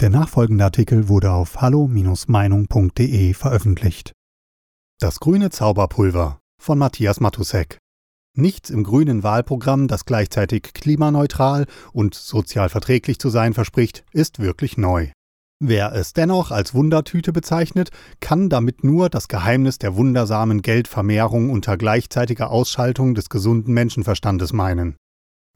Der 0.00 0.10
nachfolgende 0.10 0.64
Artikel 0.64 1.08
wurde 1.08 1.30
auf 1.30 1.60
hallo-meinung.de 1.60 3.32
veröffentlicht. 3.32 4.12
Das 5.00 5.20
grüne 5.20 5.50
Zauberpulver 5.50 6.40
von 6.60 6.78
Matthias 6.78 7.20
Matusek. 7.20 7.78
Nichts 8.36 8.70
im 8.70 8.82
grünen 8.82 9.22
Wahlprogramm, 9.22 9.86
das 9.86 10.04
gleichzeitig 10.04 10.72
klimaneutral 10.74 11.66
und 11.92 12.14
sozial 12.14 12.68
verträglich 12.68 13.20
zu 13.20 13.28
sein 13.28 13.54
verspricht, 13.54 14.04
ist 14.12 14.40
wirklich 14.40 14.76
neu. 14.76 15.10
Wer 15.60 15.92
es 15.92 16.12
dennoch 16.12 16.50
als 16.50 16.74
Wundertüte 16.74 17.32
bezeichnet, 17.32 17.90
kann 18.18 18.48
damit 18.48 18.82
nur 18.82 19.08
das 19.08 19.28
Geheimnis 19.28 19.78
der 19.78 19.94
wundersamen 19.94 20.62
Geldvermehrung 20.62 21.50
unter 21.50 21.76
gleichzeitiger 21.76 22.50
Ausschaltung 22.50 23.14
des 23.14 23.28
gesunden 23.28 23.72
Menschenverstandes 23.72 24.52
meinen. 24.52 24.96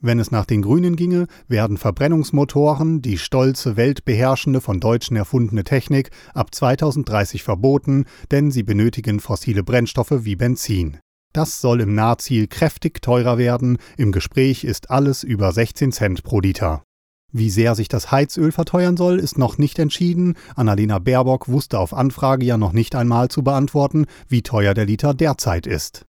Wenn 0.01 0.21
es 0.21 0.31
nach 0.31 0.45
den 0.45 0.63
Grünen 0.63 0.95
ginge, 0.95 1.27
werden 1.49 1.77
Verbrennungsmotoren, 1.77 3.03
die 3.03 3.19
stolze, 3.19 3.77
weltbeherrschende, 3.77 4.61
von 4.61 4.79
Deutschen 4.79 5.17
erfundene 5.17 5.65
Technik, 5.65 6.11
ab 6.35 6.55
2030 6.55 7.43
verboten, 7.43 8.05
denn 8.31 8.53
sie 8.53 8.63
benötigen 8.63 9.19
fossile 9.19 9.65
Brennstoffe 9.65 10.25
wie 10.25 10.37
Benzin. 10.37 10.99
Das 11.33 11.61
soll 11.61 11.81
im 11.81 11.97
Nahziel 11.97 12.47
kräftig 12.47 13.03
teurer 13.03 13.39
werden, 13.39 13.79
im 13.97 14.13
Gespräch 14.13 14.63
ist 14.63 14.89
alles 14.89 15.25
über 15.25 15.53
16 15.53 15.91
Cent 15.91 16.23
pro 16.23 16.39
Liter. 16.39 16.85
Wie 17.33 17.51
sehr 17.51 17.75
sich 17.75 17.89
das 17.89 18.13
Heizöl 18.13 18.53
verteuern 18.53 18.97
soll, 18.97 19.19
ist 19.19 19.37
noch 19.37 19.59
nicht 19.59 19.81
entschieden. 19.81 20.37
Annalena 20.55 21.01
Baerbock 21.01 21.49
wusste 21.49 21.79
auf 21.79 21.93
Anfrage 21.93 22.47
ja 22.47 22.57
noch 22.57 22.73
nicht 22.73 22.95
einmal 22.95 23.29
zu 23.29 23.43
beantworten, 23.43 24.07
wie 24.29 24.43
teuer 24.43 24.75
der 24.75 24.87
Liter 24.87 25.13
derzeit 25.13 25.67
ist. 25.67 26.07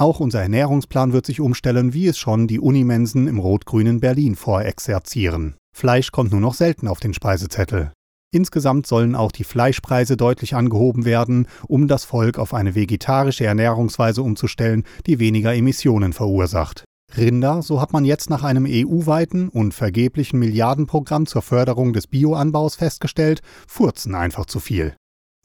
Auch 0.00 0.18
unser 0.18 0.40
Ernährungsplan 0.40 1.12
wird 1.12 1.26
sich 1.26 1.42
umstellen, 1.42 1.92
wie 1.92 2.06
es 2.06 2.16
schon 2.16 2.48
die 2.48 2.58
Unimensen 2.58 3.28
im 3.28 3.38
rot-grünen 3.38 4.00
Berlin 4.00 4.34
vorexerzieren. 4.34 5.56
Fleisch 5.76 6.10
kommt 6.10 6.32
nur 6.32 6.40
noch 6.40 6.54
selten 6.54 6.88
auf 6.88 7.00
den 7.00 7.12
Speisezettel. 7.12 7.92
Insgesamt 8.32 8.86
sollen 8.86 9.14
auch 9.14 9.30
die 9.30 9.44
Fleischpreise 9.44 10.16
deutlich 10.16 10.54
angehoben 10.54 11.04
werden, 11.04 11.48
um 11.68 11.86
das 11.86 12.04
Volk 12.04 12.38
auf 12.38 12.54
eine 12.54 12.74
vegetarische 12.74 13.44
Ernährungsweise 13.44 14.22
umzustellen, 14.22 14.84
die 15.06 15.18
weniger 15.18 15.54
Emissionen 15.54 16.14
verursacht. 16.14 16.84
Rinder, 17.14 17.60
so 17.60 17.82
hat 17.82 17.92
man 17.92 18.06
jetzt 18.06 18.30
nach 18.30 18.42
einem 18.42 18.64
EU-weiten 18.66 19.50
und 19.50 19.74
vergeblichen 19.74 20.38
Milliardenprogramm 20.38 21.26
zur 21.26 21.42
Förderung 21.42 21.92
des 21.92 22.06
Bioanbaus 22.06 22.74
festgestellt, 22.74 23.42
furzen 23.68 24.14
einfach 24.14 24.46
zu 24.46 24.60
viel. 24.60 24.94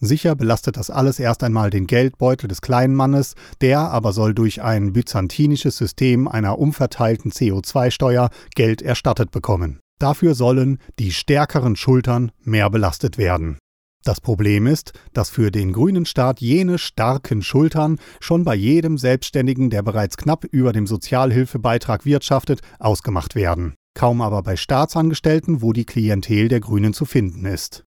Sicher 0.01 0.35
belastet 0.35 0.75
das 0.77 0.89
alles 0.89 1.19
erst 1.19 1.43
einmal 1.43 1.69
den 1.69 1.87
Geldbeutel 1.87 2.47
des 2.47 2.61
kleinen 2.61 2.95
Mannes, 2.95 3.35
der 3.61 3.79
aber 3.79 4.11
soll 4.11 4.33
durch 4.33 4.61
ein 4.61 4.91
byzantinisches 4.91 5.77
System 5.77 6.27
einer 6.27 6.59
umverteilten 6.59 7.31
CO2-Steuer 7.31 8.29
Geld 8.55 8.81
erstattet 8.81 9.31
bekommen. 9.31 9.79
Dafür 9.97 10.35
sollen 10.35 10.79
die 10.99 11.11
stärkeren 11.11 11.77
Schultern 11.77 12.31
mehr 12.43 12.69
belastet 12.69 13.17
werden. 13.17 13.57
Das 14.03 14.21
Problem 14.21 14.67
ist, 14.67 14.91
dass 15.13 15.29
für 15.29 15.49
den 15.49 15.71
grünen 15.71 16.05
Staat 16.05 16.41
jene 16.41 16.77
starken 16.77 17.41
Schultern 17.41 17.97
schon 18.19 18.43
bei 18.43 18.53
jedem 18.53 18.97
Selbstständigen, 18.97 19.69
der 19.69 19.81
bereits 19.81 20.17
knapp 20.17 20.43
über 20.43 20.73
dem 20.73 20.85
Sozialhilfebeitrag 20.85 22.05
wirtschaftet, 22.05 22.61
ausgemacht 22.77 23.33
werden. 23.33 23.73
Kaum 23.95 24.21
aber 24.21 24.43
bei 24.43 24.57
Staatsangestellten, 24.57 25.61
wo 25.61 25.71
die 25.71 25.85
Klientel 25.85 26.49
der 26.49 26.59
Grünen 26.59 26.93
zu 26.93 27.05
finden 27.05 27.45
ist. 27.45 27.84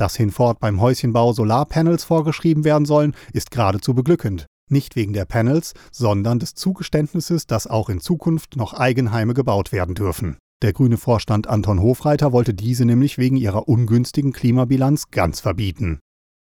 Dass 0.00 0.16
hinfort 0.16 0.60
beim 0.60 0.80
Häuschenbau 0.80 1.34
Solarpanels 1.34 2.04
vorgeschrieben 2.04 2.64
werden 2.64 2.86
sollen, 2.86 3.14
ist 3.34 3.50
geradezu 3.50 3.92
beglückend. 3.92 4.46
Nicht 4.70 4.96
wegen 4.96 5.12
der 5.12 5.26
Panels, 5.26 5.74
sondern 5.92 6.38
des 6.38 6.54
Zugeständnisses, 6.54 7.46
dass 7.46 7.66
auch 7.66 7.90
in 7.90 8.00
Zukunft 8.00 8.56
noch 8.56 8.72
Eigenheime 8.72 9.34
gebaut 9.34 9.72
werden 9.72 9.94
dürfen. 9.94 10.38
Der 10.62 10.72
grüne 10.72 10.96
Vorstand 10.96 11.48
Anton 11.48 11.82
Hofreiter 11.82 12.32
wollte 12.32 12.54
diese 12.54 12.86
nämlich 12.86 13.18
wegen 13.18 13.36
ihrer 13.36 13.68
ungünstigen 13.68 14.32
Klimabilanz 14.32 15.10
ganz 15.10 15.40
verbieten. 15.40 15.98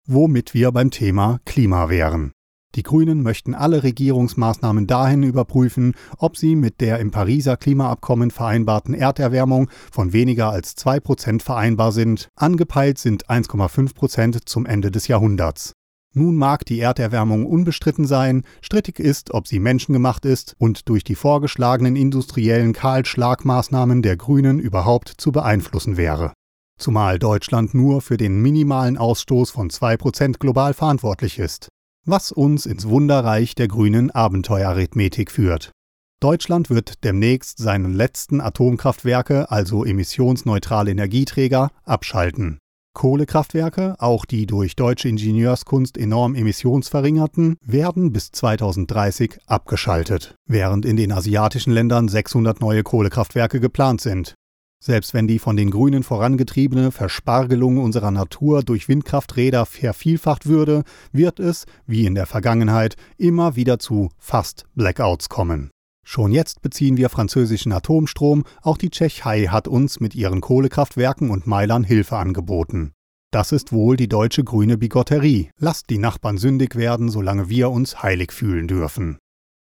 Womit 0.08 0.54
wir 0.54 0.72
beim 0.72 0.90
Thema 0.90 1.40
Klima 1.44 1.90
wären. 1.90 2.32
Die 2.76 2.84
Grünen 2.84 3.22
möchten 3.22 3.54
alle 3.54 3.84
Regierungsmaßnahmen 3.84 4.88
dahin 4.88 5.24
überprüfen, 5.24 5.94
ob 6.18 6.38
sie 6.38 6.56
mit 6.56 6.80
der 6.80 7.00
im 7.00 7.12
Pariser 7.12 7.58
Klimaabkommen 7.58 8.32
vereinbarten 8.32 8.94
Erderwärmung 8.94 9.70
von 9.92 10.14
weniger 10.14 10.52
als 10.52 10.78
2% 10.78 11.42
vereinbar 11.42 11.92
sind. 11.92 12.30
Angepeilt 12.36 12.98
sind 12.98 13.28
1,5% 13.28 14.46
zum 14.46 14.66
Ende 14.66 14.90
des 14.90 15.10
Jahrhunderts. 15.10 15.74
Nun 16.14 16.38
mag 16.38 16.66
die 16.66 16.80
Erderwärmung 16.80 17.46
unbestritten 17.46 18.06
sein, 18.06 18.44
strittig 18.62 19.00
ist, 19.00 19.34
ob 19.34 19.48
sie 19.48 19.60
menschengemacht 19.60 20.26
ist 20.26 20.56
und 20.58 20.88
durch 20.88 21.04
die 21.04 21.16
vorgeschlagenen 21.16 21.98
industriellen 21.98 22.72
Kahlschlagmaßnahmen 22.72 24.02
der 24.02 24.16
Grünen 24.16 24.60
überhaupt 24.60 25.14
zu 25.18 25.34
beeinflussen 25.34 25.98
wäre. 25.98 26.32
Zumal 26.78 27.20
Deutschland 27.20 27.74
nur 27.74 28.02
für 28.02 28.18
den 28.18 28.42
minimalen 28.42 28.98
Ausstoß 28.98 29.52
von 29.52 29.70
2% 29.70 30.38
global 30.40 30.74
verantwortlich 30.74 31.38
ist 31.38 31.70
was 32.06 32.32
uns 32.32 32.66
ins 32.66 32.88
Wunderreich 32.88 33.56
der 33.56 33.68
grünen 33.68 34.12
Abenteuerarithmetik 34.12 35.32
führt. 35.32 35.72
Deutschland 36.22 36.70
wird 36.70 37.04
demnächst 37.04 37.58
seine 37.58 37.88
letzten 37.88 38.42
Atomkraftwerke, 38.42 39.50
also 39.50 39.84
emissionsneutrale 39.86 40.92
Energieträger, 40.92 41.72
abschalten. 41.84 42.60
Kohlekraftwerke, 42.94 43.96
auch 44.00 44.26
die 44.26 44.46
durch 44.46 44.76
deutsche 44.76 45.08
Ingenieurskunst 45.08 45.98
enorm 45.98 46.36
emissionsverringerten, 46.36 47.56
werden 47.66 48.12
bis 48.12 48.32
2030 48.32 49.40
abgeschaltet, 49.48 50.36
während 50.46 50.86
in 50.86 50.98
den 50.98 51.12
asiatischen 51.12 51.72
Ländern 51.72 52.10
600 52.10 52.60
neue 52.60 52.84
Kohlekraftwerke 52.84 53.60
geplant 53.60 54.02
sind. 54.02 54.36
Selbst 54.84 55.14
wenn 55.14 55.28
die 55.28 55.38
von 55.38 55.56
den 55.56 55.70
Grünen 55.70 56.02
vorangetriebene 56.02 56.92
Verspargelung 56.92 57.78
unserer 57.78 58.10
Natur 58.10 58.64
durch 58.64 58.88
Windkrafträder 58.88 59.68
vervielfacht 59.68 60.48
würde, 60.48 60.84
wird 61.12 61.40
es, 61.40 61.66
wie 61.86 62.08
in 62.08 62.16
der 62.16 62.26
Vergangenheit, 62.26 62.96
immer 63.18 63.56
wieder 63.56 63.78
zu 63.78 64.10
fast 64.18 64.66
Blackouts 64.74 65.30
kommen. 65.30 65.70
Schon 66.04 66.32
jetzt 66.32 66.64
beziehen 66.64 66.98
wir 66.98 67.10
französischen 67.10 67.72
Atomstrom, 67.72 68.44
auch 68.64 68.80
die 68.80 68.90
Tschechei 68.90 69.46
hat 69.46 69.68
uns 69.68 70.00
mit 70.00 70.16
ihren 70.16 70.42
Kohlekraftwerken 70.42 71.30
und 71.30 71.46
Meilern 71.46 71.84
Hilfe 71.84 72.18
angeboten. 72.18 72.94
Das 73.30 73.52
ist 73.52 73.72
wohl 73.72 73.98
die 73.98 74.10
deutsche 74.10 74.44
grüne 74.44 74.80
Bigotterie. 74.80 75.52
Lasst 75.60 75.92
die 75.92 76.00
Nachbarn 76.00 76.40
sündig 76.40 76.76
werden, 76.76 77.10
solange 77.10 77.50
wir 77.50 77.70
uns 77.70 78.02
heilig 78.02 78.32
fühlen 78.32 78.68
dürfen. 78.68 79.20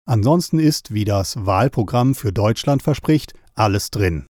Ansonsten 0.05 0.59
ist, 0.59 0.93
wie 0.93 1.05
das 1.05 1.47
Wahlprogramm 1.47 2.13
für 2.13 2.31
Deutschland 2.31 2.83
verspricht, 2.83 3.33
alles 3.55 3.89
drin. 3.89 4.27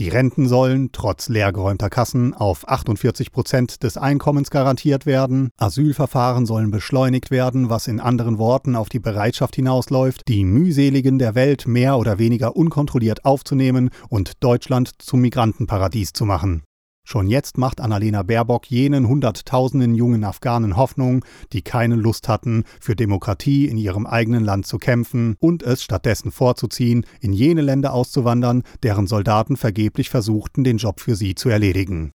Die 0.00 0.08
Renten 0.08 0.48
sollen, 0.48 0.90
trotz 0.90 1.28
leergeräumter 1.28 1.88
Kassen, 1.88 2.34
auf 2.34 2.68
48 2.68 3.30
Prozent 3.30 3.84
des 3.84 3.96
Einkommens 3.96 4.50
garantiert 4.50 5.06
werden. 5.06 5.50
Asylverfahren 5.56 6.46
sollen 6.46 6.72
beschleunigt 6.72 7.30
werden, 7.30 7.70
was 7.70 7.86
in 7.86 8.00
anderen 8.00 8.36
Worten 8.38 8.74
auf 8.74 8.88
die 8.88 8.98
Bereitschaft 8.98 9.54
hinausläuft, 9.54 10.22
die 10.26 10.44
Mühseligen 10.44 11.20
der 11.20 11.36
Welt 11.36 11.68
mehr 11.68 11.96
oder 11.96 12.18
weniger 12.18 12.56
unkontrolliert 12.56 13.24
aufzunehmen 13.24 13.90
und 14.08 14.42
Deutschland 14.42 14.90
zum 14.98 15.20
Migrantenparadies 15.20 16.12
zu 16.12 16.24
machen. 16.24 16.64
Schon 17.06 17.28
jetzt 17.28 17.58
macht 17.58 17.82
Annalena 17.82 18.22
Baerbock 18.22 18.70
jenen 18.70 19.06
Hunderttausenden 19.06 19.94
jungen 19.94 20.24
Afghanen 20.24 20.76
Hoffnung, 20.76 21.22
die 21.52 21.60
keine 21.60 21.96
Lust 21.96 22.28
hatten, 22.28 22.64
für 22.80 22.96
Demokratie 22.96 23.66
in 23.66 23.76
ihrem 23.76 24.06
eigenen 24.06 24.42
Land 24.42 24.66
zu 24.66 24.78
kämpfen 24.78 25.36
und 25.38 25.62
es 25.62 25.82
stattdessen 25.82 26.32
vorzuziehen, 26.32 27.04
in 27.20 27.34
jene 27.34 27.60
Länder 27.60 27.92
auszuwandern, 27.92 28.62
deren 28.82 29.06
Soldaten 29.06 29.58
vergeblich 29.58 30.08
versuchten, 30.08 30.64
den 30.64 30.78
Job 30.78 30.98
für 30.98 31.14
sie 31.14 31.34
zu 31.34 31.50
erledigen. 31.50 32.12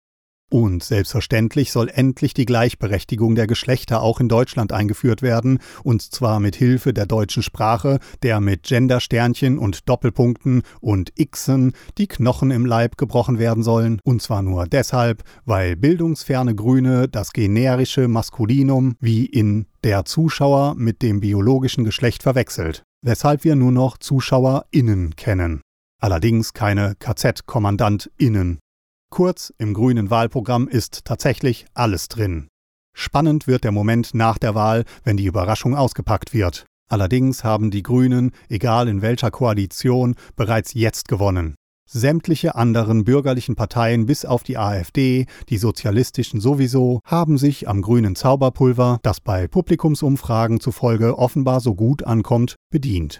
Und 0.51 0.83
selbstverständlich 0.83 1.71
soll 1.71 1.89
endlich 1.89 2.33
die 2.33 2.45
Gleichberechtigung 2.45 3.35
der 3.35 3.45
Geschlechter 3.45 4.01
auch 4.01 4.19
in 4.19 4.27
Deutschland 4.27 4.73
eingeführt 4.73 5.21
werden, 5.21 5.59
und 5.83 6.01
zwar 6.01 6.39
mit 6.39 6.55
Hilfe 6.55 6.91
der 6.91 7.05
deutschen 7.05 7.43
Sprache, 7.43 7.99
der 8.23 8.39
mit 8.39 8.63
Gendersternchen 8.63 9.59
und 9.59 9.87
Doppelpunkten 9.87 10.63
und 10.81 11.13
Xen 11.31 11.73
die 11.99 12.07
Knochen 12.07 12.49
im 12.49 12.65
Leib 12.65 12.97
gebrochen 12.97 13.37
werden 13.37 13.61
sollen, 13.61 13.99
und 14.03 14.23
zwar 14.23 14.41
nur 14.41 14.65
deshalb, 14.65 15.23
weil 15.45 15.75
bildungsferne 15.75 16.55
Grüne 16.55 17.07
das 17.07 17.31
generische 17.31 18.07
Maskulinum 18.07 18.95
wie 18.99 19.27
in 19.27 19.67
der 19.83 20.05
Zuschauer 20.05 20.73
mit 20.75 21.03
dem 21.03 21.19
biologischen 21.19 21.83
Geschlecht 21.83 22.23
verwechselt, 22.23 22.81
weshalb 23.05 23.43
wir 23.43 23.55
nur 23.55 23.71
noch 23.71 23.99
ZuschauerInnen 23.99 25.15
kennen. 25.15 25.61
Allerdings 26.01 26.53
keine 26.53 26.95
KZ-KommandantInnen. 26.95 28.59
Kurz, 29.09 29.51
im 29.57 29.73
grünen 29.73 30.09
Wahlprogramm 30.09 30.67
ist 30.67 31.03
tatsächlich 31.05 31.65
alles 31.73 32.07
drin. 32.07 32.47
Spannend 32.95 33.47
wird 33.47 33.63
der 33.63 33.71
Moment 33.71 34.13
nach 34.13 34.37
der 34.37 34.55
Wahl, 34.55 34.85
wenn 35.03 35.17
die 35.17 35.25
Überraschung 35.25 35.75
ausgepackt 35.75 36.33
wird. 36.33 36.65
Allerdings 36.89 37.43
haben 37.43 37.71
die 37.71 37.83
Grünen, 37.83 38.31
egal 38.49 38.87
in 38.87 39.01
welcher 39.01 39.31
Koalition, 39.31 40.15
bereits 40.35 40.73
jetzt 40.73 41.07
gewonnen. 41.07 41.55
Sämtliche 41.91 42.55
anderen 42.55 43.03
bürgerlichen 43.03 43.55
Parteien 43.55 44.05
bis 44.05 44.25
auf 44.25 44.43
die 44.43 44.57
AfD, 44.57 45.25
die 45.49 45.57
sozialistischen 45.57 46.39
sowieso, 46.39 46.99
haben 47.03 47.39
sich 47.39 47.67
am 47.67 47.81
grünen 47.81 48.15
Zauberpulver, 48.15 48.99
das 49.01 49.21
bei 49.21 49.47
Publikumsumfragen 49.47 50.59
zufolge 50.59 51.17
offenbar 51.17 51.61
so 51.61 51.73
gut 51.73 52.03
ankommt, 52.03 52.55
bedient. 52.71 53.19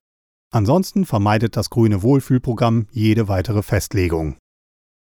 Ansonsten 0.51 1.05
vermeidet 1.05 1.57
das 1.57 1.71
grüne 1.71 2.03
Wohlfühlprogramm 2.03 2.87
jede 2.91 3.27
weitere 3.27 3.63
Festlegung. 3.63 4.37